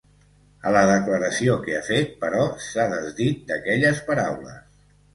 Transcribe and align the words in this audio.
A 0.69 0.71
la 0.75 0.81
declaració 0.91 1.59
que 1.67 1.77
ha 1.77 1.83
fet, 1.91 2.17
però, 2.25 2.41
s’ha 2.71 2.89
desdit 2.97 3.49
d’aquelles 3.53 4.05
paraules. 4.13 4.63